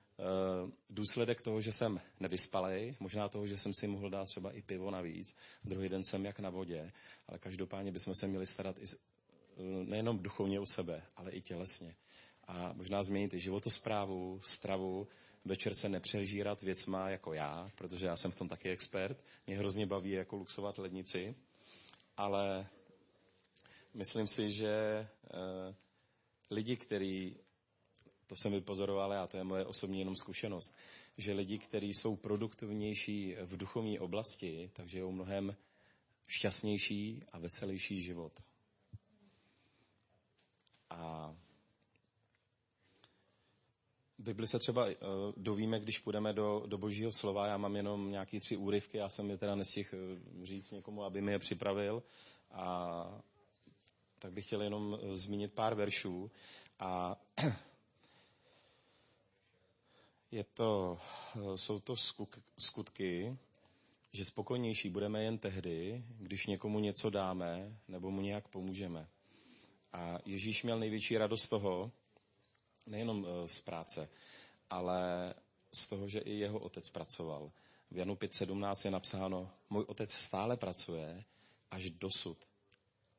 [0.90, 4.92] důsledek toho, že jsem nevyspalej, možná toho, že jsem si mohl dát třeba i pivo
[4.92, 6.92] navíc, druhý den jsem jak na vodě,
[7.28, 11.96] ale každopádně bychom se měli starat i eh, nejenom duchovně o sebe, ale i tělesně.
[12.48, 15.08] A možná změnit i životosprávu, stravu,
[15.46, 19.26] večer se nepřežírat věcma jako já, protože já jsem v tom taky expert.
[19.48, 21.36] Mě hrozně baví jako luxovat lednici,
[22.18, 22.68] ale
[23.94, 25.76] myslím si, že eh,
[26.52, 27.38] lidi, kteří
[28.28, 30.78] to jsem vypozoroval a to je moje osobní jenom zkušenost,
[31.18, 35.56] že lidi, kteří jsou produktivnější v duchovní oblasti, takže jsou mnohem
[36.28, 38.34] šťastnější a veselější život.
[40.90, 41.36] A
[44.18, 44.92] Bibli se třeba uh,
[45.38, 47.48] dovíme, když půjdeme do, do božího slova.
[47.48, 51.22] Já mám jenom nějaký tři úryvky, já jsem je teda nestihl uh, říct někomu, aby
[51.22, 52.04] mi je připravil.
[52.52, 53.22] A
[54.20, 56.32] tak bych chtěl jenom uh, zmínit pár veršů.
[56.80, 57.16] A
[60.36, 60.98] je to,
[61.56, 61.96] jsou to
[62.60, 63.38] skutky,
[64.12, 69.08] že spokojnější budeme jen tehdy, když někomu něco dáme nebo mu nějak pomůžeme.
[69.94, 71.92] A Ježíš měl největší radost toho,
[72.86, 74.10] nejenom eh, z práce,
[74.70, 75.34] ale
[75.74, 77.52] z toho, že i jeho otec pracoval.
[77.92, 81.24] V Janu 5.17 je napsáno, můj otec stále pracuje
[81.72, 82.38] až dosud.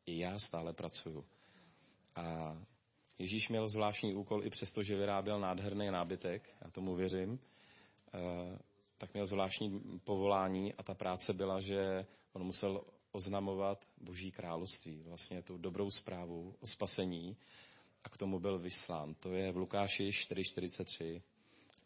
[0.07, 1.25] I já stále pracuju.
[2.17, 2.57] A
[3.19, 7.39] Ježíš měl zvláštní úkol i přesto, že vyráběl nádherný nábytek, já tomu věřím,
[8.15, 8.59] eh,
[8.99, 15.43] tak měl zvláštní povolání a ta práce byla, že on musel oznamovat Boží království, vlastně
[15.43, 17.37] tu dobrou zprávu o spasení
[18.05, 19.15] a k tomu byl vyslán.
[19.15, 21.23] To je v Lukáši 4.43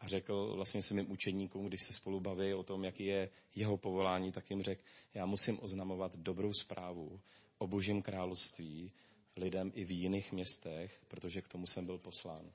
[0.00, 3.76] a řekl vlastně si mým učeníkům, když se spolu baví o tom, jaký je jeho
[3.76, 4.82] povolání, tak jim řekl,
[5.14, 7.20] já musím oznamovat dobrou zprávu
[7.58, 8.92] o Božím království
[9.40, 12.52] lidem i v jiných městech, protože k tomu jsem byl poslán.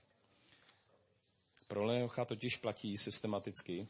[1.67, 3.88] Pro Leocha totiž platí systematicky,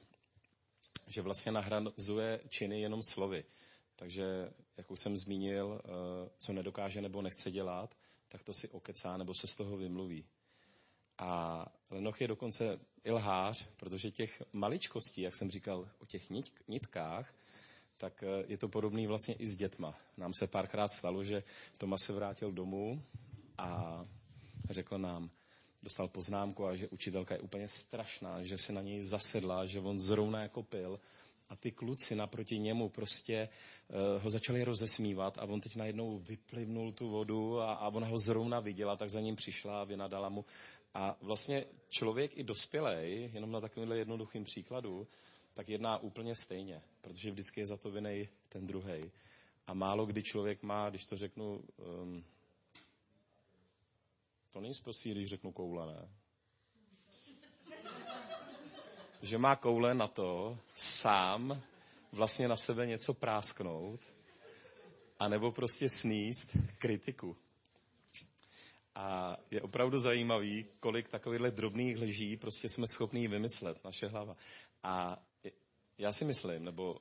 [1.07, 3.43] že vlastně nahrazuje činy jenom slovy.
[3.95, 4.23] Takže,
[4.77, 7.95] jak už jsem zmínil, eh, co nedokáže nebo nechce dělat,
[8.27, 10.25] tak to si okecá nebo se z toho vymluví.
[11.17, 16.29] A Lenoch je dokonce i lhář, protože těch maličkostí, jak jsem říkal o těch
[16.67, 17.33] nitkách,
[17.97, 19.97] tak eh, je to podobný vlastně i s dětma.
[20.17, 21.43] Nám se párkrát stalo, že
[21.77, 23.01] Tomas se vrátil domů
[23.57, 24.01] a
[24.69, 25.29] řekl nám,
[25.83, 29.99] dostal poznámku a že učitelka je úplně strašná, že se na něj zasedla, že on
[29.99, 30.99] zrovna jako pil
[31.49, 33.49] a ty kluci naproti němu prostě
[33.87, 38.17] uh, ho začali rozesmívat a on teď najednou vyplivnul tu vodu a, a ona ho
[38.17, 40.45] zrovna viděla, tak za ním přišla a vynadala mu.
[40.93, 45.07] A vlastně člověk i dospělej, jenom na takovýmhle jednoduchým příkladu,
[45.55, 49.11] tak jedná úplně stejně, protože vždycky je za to vinej ten druhý.
[49.67, 52.23] A málo kdy člověk má, když to řeknu, um,
[54.51, 56.09] to není zprostý, když řeknu koule, ne?
[59.21, 61.61] Že má koule na to sám
[62.11, 63.99] vlastně na sebe něco prásknout,
[65.19, 67.37] anebo prostě sníst kritiku.
[68.95, 74.35] A je opravdu zajímavý, kolik takovýchhle drobných lží prostě jsme schopní vymyslet, naše hlava.
[74.83, 75.17] A
[75.97, 76.97] já si myslím, nebo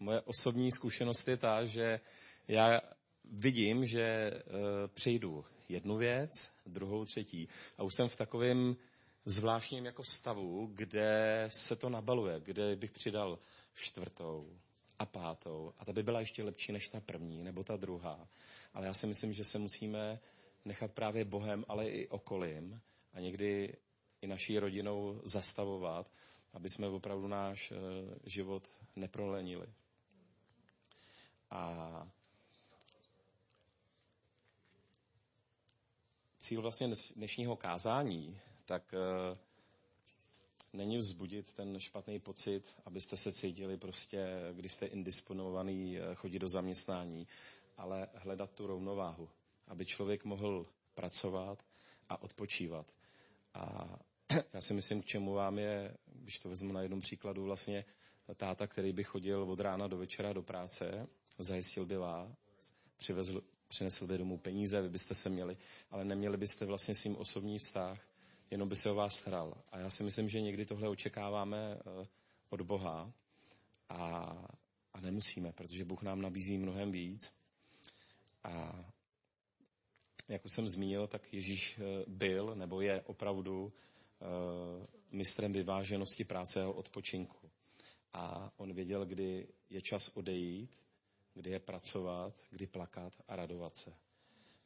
[0.00, 2.00] moje osobní zkušenost je ta, že
[2.48, 2.80] já
[3.24, 4.60] vidím, že uh,
[4.94, 6.30] přejdu jednu věc,
[6.66, 7.48] druhou, třetí.
[7.78, 8.76] A už jsem v takovém
[9.24, 13.38] zvláštním jako stavu, kde se to nabaluje, kde bych přidal
[13.74, 14.58] čtvrtou
[14.98, 15.72] a pátou.
[15.78, 18.28] A ta by byla ještě lepší než ta první nebo ta druhá.
[18.74, 20.20] Ale já si myslím, že se musíme
[20.64, 22.80] nechat právě Bohem, ale i okolím
[23.12, 23.76] a někdy
[24.22, 26.10] i naší rodinou zastavovat,
[26.56, 27.76] aby jsme opravdu náš eh,
[28.24, 29.66] život neprolenili.
[31.50, 32.08] A
[36.38, 39.38] cíl vlastně dnešního kázání, tak eh,
[40.72, 46.48] není vzbudit ten špatný pocit, abyste se cítili prostě, když jste indisponovaný, eh, chodit do
[46.48, 47.26] zaměstnání,
[47.76, 49.28] ale hledat tu rovnováhu,
[49.68, 51.62] aby člověk mohl pracovat
[52.08, 52.92] a odpočívat.
[53.54, 53.88] A
[54.52, 57.84] já si myslím, k čemu vám je, když to vezmu na jednom příkladu, vlastně
[58.36, 61.06] táta, který by chodil od rána do večera do práce,
[61.38, 62.28] zajistil by vás,
[62.96, 65.56] přivezl, přinesl by domů peníze, vy byste se měli,
[65.90, 68.00] ale neměli byste vlastně s ním osobní vztah,
[68.50, 69.62] jenom by se o vás staral.
[69.72, 72.06] A já si myslím, že někdy tohle očekáváme eh,
[72.50, 73.12] od Boha
[73.88, 73.98] a,
[74.94, 77.32] a nemusíme, protože Bůh nám nabízí mnohem víc.
[78.44, 78.84] A
[80.28, 83.72] jak už jsem zmínil, tak Ježíš eh, byl nebo je opravdu
[85.12, 87.50] mistrem vyváženosti práce a odpočinku.
[88.12, 90.70] A on věděl, kdy je čas odejít,
[91.34, 93.92] kdy je pracovat, kdy plakat a radovat se.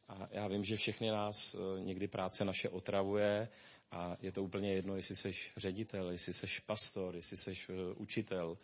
[0.08, 3.48] A já vím, že všechny nás eh, někdy práce naše otravuje
[3.90, 7.54] a je to úplně jedno, jestli jsi ředitel, jestli jsi pastor, jestli jsi
[7.96, 8.58] učitel,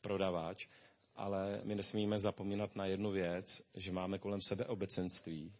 [0.00, 0.66] prodavač,
[1.16, 5.52] ale my nesmíme zapomínat na jednu věc, že máme kolem sebe obecenství,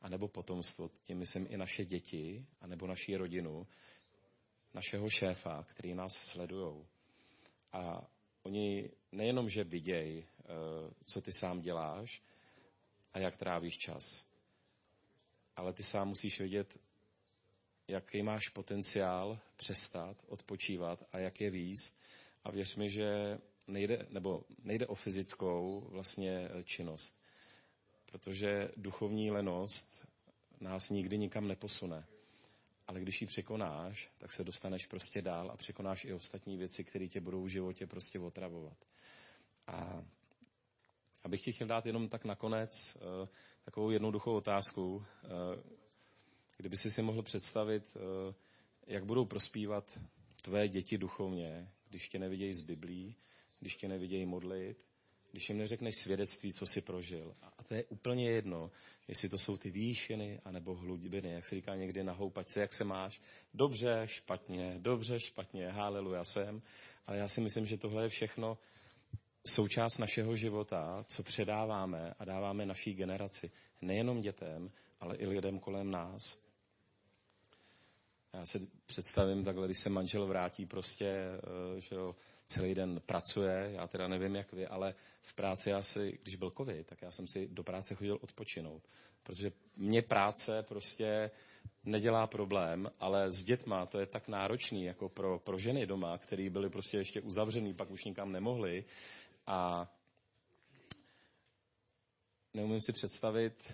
[0.00, 3.66] anebo potomstvo, tím myslím i naše děti, anebo naši rodinu,
[4.74, 6.86] našeho šéfa, který nás sledují.
[7.72, 8.10] A
[8.42, 10.44] oni nejenom, že vidějí, eh,
[11.04, 12.22] co ty sám děláš
[13.12, 14.26] a jak trávíš čas,
[15.56, 16.78] ale ty sám musíš vědět,
[17.88, 21.96] jaký máš potenciál přestat, odpočívat a jak je víc.
[22.44, 27.20] A věř mi, že nejde, nebo nejde o fyzickou vlastně činnost,
[28.06, 30.06] protože duchovní lenost
[30.60, 32.06] nás nikdy nikam neposune.
[32.86, 37.08] Ale když ji překonáš, tak se dostaneš prostě dál a překonáš i ostatní věci, které
[37.08, 38.78] tě budou v životě prostě otravovat.
[39.66, 40.04] A
[41.24, 43.28] abych ti chtěl dát jenom tak nakonec uh,
[43.64, 44.94] takovou jednoduchou otázku.
[44.94, 45.04] Uh,
[46.56, 48.34] kdyby si si mohl představit, uh,
[48.86, 50.00] jak budou prospívat
[50.42, 53.16] tvé děti duchovně, když tě nevidějí z Biblí,
[53.60, 54.84] když tě nevidějí modlit,
[55.34, 57.34] když jim neřekneš svědectví, co jsi prožil.
[57.58, 58.70] A to je úplně jedno,
[59.08, 62.84] jestli to jsou ty výšiny, anebo hlubiny, jak se říká někdy na houpačce, jak se
[62.84, 63.20] máš.
[63.54, 66.62] Dobře, špatně, dobře, špatně, haleluja jsem.
[67.06, 68.58] Ale já si myslím, že tohle je všechno
[69.46, 73.50] součást našeho života, co předáváme a dáváme naší generaci.
[73.82, 74.70] Nejenom dětem,
[75.00, 76.38] ale i lidem kolem nás.
[78.32, 82.14] Já se představím takhle, když se manžel vrátí prostě, eh, že jo,
[82.46, 86.50] celý den pracuje, já teda nevím jak vy, ale v práci já si, když byl
[86.50, 88.82] covid, tak já jsem si do práce chodil odpočinout.
[89.22, 91.30] Protože mě práce prostě
[91.84, 96.50] nedělá problém, ale s dětma to je tak náročný, jako pro, pro ženy doma, které
[96.50, 98.84] byly prostě ještě uzavřený, pak už nikam nemohli.
[99.46, 99.90] A
[102.54, 103.72] neumím si představit,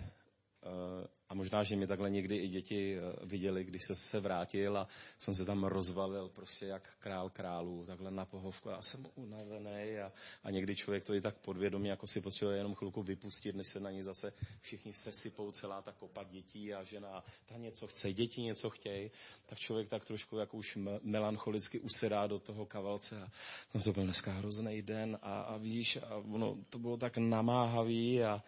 [1.31, 4.87] a možná, že mě takhle někdy i děti eh, viděli, když se, se vrátil a
[5.17, 8.69] jsem se tam rozvalil prostě jak král králů, takhle na pohovku.
[8.69, 10.11] A jsem unavený a,
[10.43, 13.79] a někdy člověk to i tak podvědomě, jako si potřebuje jenom chvilku vypustit, než se
[13.79, 18.41] na ní zase všichni sesypou celá ta kopa dětí a žena, ta něco chce, děti
[18.41, 19.11] něco chtějí,
[19.45, 23.31] tak člověk tak trošku jako už melancholicky usedá do toho kavalce a
[23.73, 28.23] no to byl dneska hrozný den a, a víš, a ono, to bylo tak namáhavý
[28.23, 28.43] a,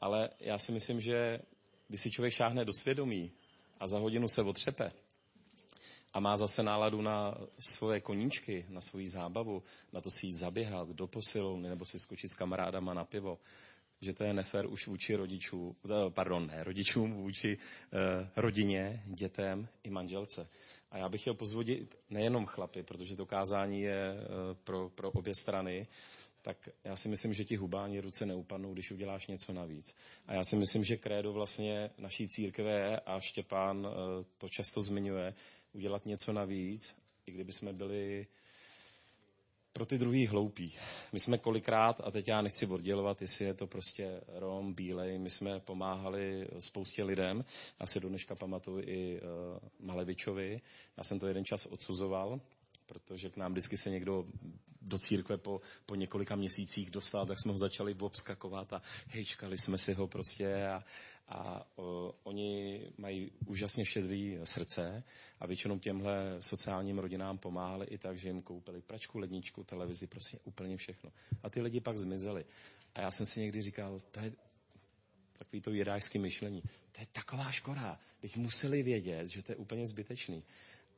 [0.00, 1.40] ale já si myslím, že
[1.88, 3.32] když si člověk šáhne do svědomí
[3.80, 4.92] a za hodinu se otřepe
[6.12, 10.88] a má zase náladu na svoje koníčky, na svoji zábavu, na to si jít zaběhat
[10.88, 13.38] do posilovny nebo si skočit s kamarádama na pivo,
[14.00, 17.58] že to je nefér už vůči rodičů, eh, pardon, ne rodičům, vůči
[17.92, 20.48] eh, rodině, dětem i manželce.
[20.90, 24.24] A já bych chtěl pozvodit nejenom chlapy, protože to kázání je eh,
[24.64, 25.86] pro, pro obě strany,
[26.42, 29.96] tak já si myslím, že ti hubáni ruce neupadnou, když uděláš něco navíc.
[30.26, 35.34] A já si myslím, že krédo vlastně naší církve a Štěpán eh, to často zmiňuje,
[35.72, 38.26] udělat něco navíc, i kdyby jsme byli
[39.72, 40.74] pro ty druhý hloupí.
[41.12, 45.30] My jsme kolikrát, a teď já nechci oddělovat, jestli je to prostě Rom, Bílej, my
[45.30, 47.44] jsme pomáhali spoustě lidem.
[47.80, 50.60] Já se do dneška pamatuju i uh, Malevičovi.
[50.96, 52.40] Já jsem to jeden čas odsuzoval,
[52.90, 54.26] protože k nám vždycky se někdo
[54.82, 59.78] do církve po, po několika měsících dostal, tak jsme ho začali obskakovat a hejčkali jsme
[59.78, 60.84] si ho prostě a,
[61.28, 65.04] a o, oni mají úžasně štědrý srdce
[65.40, 70.38] a většinou těmhle sociálním rodinám pomáhali i tak, že jim koupili pračku, ledničku, televizi, prostě
[70.44, 71.10] úplně všechno.
[71.42, 72.44] A ty lidi pak zmizeli.
[72.94, 74.32] A já jsem si někdy říkal, to je
[75.38, 76.62] takový to jirážský myšlení.
[76.92, 77.98] To je taková škoda.
[78.20, 80.42] Když museli vědět, že to je úplně zbytečný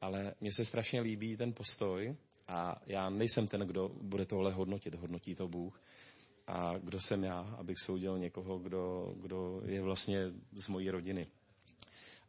[0.03, 2.17] ale mně se strašně líbí ten postoj
[2.49, 5.83] a já nejsem ten, kdo bude tohle hodnotit, hodnotí to Bůh.
[6.47, 10.19] A kdo jsem já, abych soudil někoho, kdo, kdo je vlastně
[10.53, 11.27] z mojí rodiny.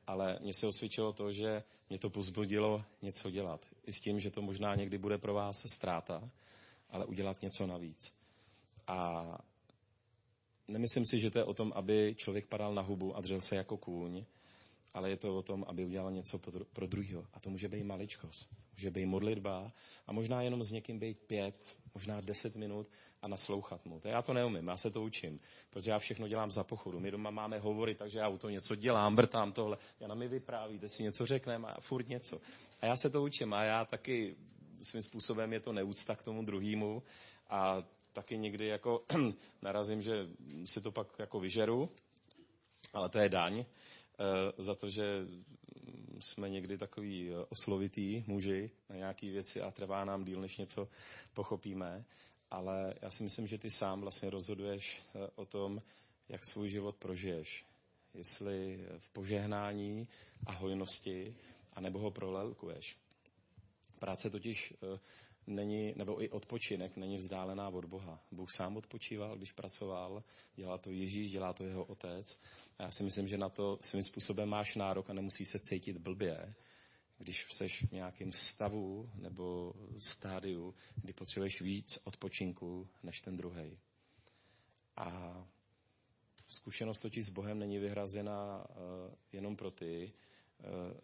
[0.07, 3.65] Ale mně se osvědčilo to, že mě to pozbudilo něco dělat.
[3.85, 6.29] I s tím, že to možná někdy bude pro vás ztráta,
[6.89, 8.13] ale udělat něco navíc.
[8.87, 9.23] A
[10.67, 13.55] nemyslím si, že to je o tom, aby člověk padal na hubu a dřel se
[13.55, 14.25] jako kůň,
[14.93, 16.39] ale je to o tom, aby udělal něco
[16.73, 17.25] pro druhého.
[17.33, 18.49] A to může být maličkost.
[18.77, 19.71] Může být modlitba
[20.07, 22.87] a možná jenom s někým být pět, možná deset minut
[23.21, 23.99] a naslouchat mu.
[23.99, 26.99] To já to neumím, já se to učím, protože já všechno dělám za pochodu.
[26.99, 29.77] My doma máme hovory, takže já u toho něco dělám, vrtám tohle.
[29.99, 32.41] Jana mi vypráví, si něco řekneme a furt něco.
[32.81, 34.35] A já se to učím a já taky
[34.81, 37.03] svým způsobem je to neúcta k tomu druhému
[37.49, 39.03] a taky někdy jako
[39.61, 40.27] narazím, že
[40.65, 41.89] si to pak jako vyžeru,
[42.93, 43.65] ale to je daň.
[44.19, 45.27] Eh, za to, že
[46.19, 50.87] jsme někdy takový eh, oslovitý muži na nějaké věci a trvá nám díl, než něco
[51.33, 52.05] pochopíme.
[52.51, 55.81] Ale já si myslím, že ty sám vlastně rozhoduješ eh, o tom,
[56.29, 57.65] jak svůj život prožiješ.
[58.13, 60.07] Jestli v požehnání
[60.45, 61.35] a hojnosti,
[61.73, 62.97] anebo ho prolelkuješ.
[63.99, 64.73] Práce totiž
[65.47, 68.19] není, nebo i odpočinek není vzdálená od Boha.
[68.31, 70.23] Bůh sám odpočíval, když pracoval,
[70.55, 72.39] dělá to Ježíš, dělá to jeho otec.
[72.83, 76.53] Já si myslím, že na to svým způsobem máš nárok a nemusí se cítit blbě,
[77.17, 83.79] když jsi v nějakém stavu nebo stádiu, kdy potřebuješ víc odpočinku než ten druhý.
[84.97, 85.37] A
[86.47, 88.75] zkušenost totiž s Bohem není vyhrazena uh,
[89.31, 90.13] jenom pro ty,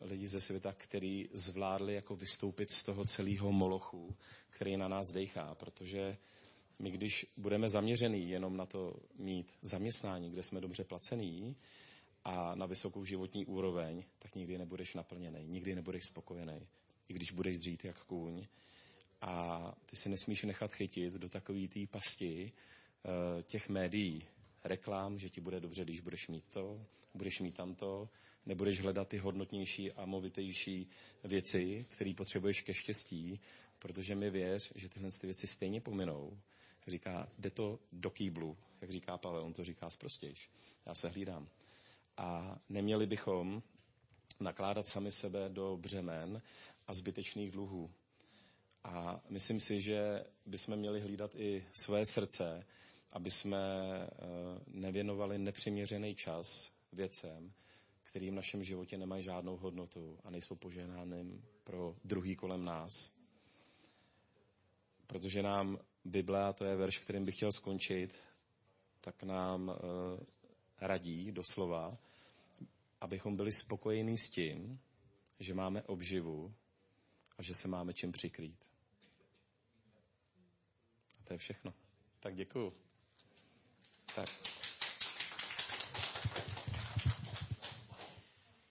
[0.01, 4.17] lidi ze světa, který zvládli jako vystoupit z toho celého molochu,
[4.49, 6.17] který na nás dejchá, protože
[6.79, 11.55] my když budeme zaměřený jenom na to mít zaměstnání, kde jsme dobře placený
[12.23, 16.67] a na vysokou životní úroveň, tak nikdy nebudeš naplněný, nikdy nebudeš spokojený,
[17.09, 18.47] i když budeš dřít jak kůň.
[19.21, 24.27] A ty se nesmíš nechat chytit do takové té pasti uh, těch médií,
[24.63, 28.09] reklám, že ti bude dobře, když budeš mít to, budeš mít tamto,
[28.45, 30.89] nebudeš hledat ty hodnotnější a movitejší
[31.23, 33.39] věci, které potřebuješ ke štěstí,
[33.79, 36.37] protože mi věř, že tyhle ty věci stejně pominou
[36.89, 40.49] říká, jde to do kýblu, jak říká Pavel, on to říká zprostějš.
[40.85, 41.49] Já se hlídám.
[42.17, 43.63] A neměli bychom
[44.39, 46.41] nakládat sami sebe do břemen
[46.87, 47.91] a zbytečných dluhů.
[48.83, 52.65] A myslím si, že bychom měli hlídat i své srdce,
[53.11, 54.17] aby jsme eh,
[54.67, 57.53] nevěnovali nepřiměřený čas věcem,
[58.03, 63.11] který v našem životě nemají žádnou hodnotu a nejsou požehnáným pro druhý kolem nás.
[65.07, 68.17] Protože nám Bible, a to je verš, kterým bych chtěl skončit,
[69.01, 69.75] tak nám uh,
[70.81, 71.97] radí doslova,
[73.01, 74.79] abychom byli spokojení s tím,
[75.39, 76.53] že máme obživu
[77.37, 78.65] a že se máme čím přikrýt.
[81.19, 81.71] A to je všechno.
[82.19, 82.73] Tak děkuju.
[84.15, 84.29] Tak.